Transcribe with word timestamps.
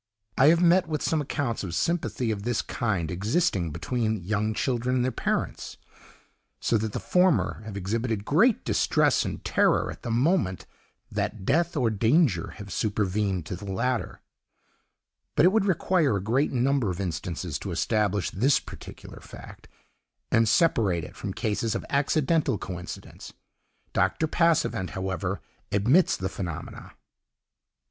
I 0.35 0.47
have 0.47 0.63
met 0.63 0.87
with 0.87 1.03
some 1.03 1.21
accounts 1.21 1.61
of 1.63 1.69
a 1.69 1.73
sympathy 1.73 2.31
of 2.31 2.41
this 2.41 2.63
kind 2.63 3.11
existing 3.11 3.69
between 3.69 4.23
young 4.23 4.55
children 4.55 4.95
and 4.95 5.05
their 5.05 5.11
parents, 5.11 5.77
so 6.59 6.75
that 6.79 6.93
the 6.93 6.99
former 6.99 7.61
have 7.65 7.77
exhibited 7.77 8.25
great 8.25 8.65
distress 8.65 9.23
and 9.25 9.45
terror 9.45 9.91
at 9.91 10.01
the 10.01 10.09
moment 10.09 10.65
that 11.11 11.45
death 11.45 11.77
or 11.77 11.91
danger 11.91 12.55
have 12.57 12.73
supervened 12.73 13.45
to 13.45 13.55
the 13.55 13.71
latter; 13.71 14.21
but 15.35 15.45
it 15.45 15.51
would 15.51 15.65
require 15.65 16.17
a 16.17 16.23
great 16.23 16.51
number 16.51 16.89
of 16.89 16.99
instances 16.99 17.59
to 17.59 17.69
establish 17.69 18.31
this 18.31 18.59
particular 18.59 19.19
fact, 19.19 19.67
and 20.31 20.49
separate 20.49 21.03
it 21.03 21.15
from 21.15 21.31
cases 21.31 21.75
of 21.75 21.85
accidental 21.91 22.57
coincidence. 22.57 23.33
Dr. 23.93 24.25
Passavent, 24.25 24.89
however, 24.97 25.41
admits 25.71 26.17
the 26.17 26.27
phenomena. 26.27 26.93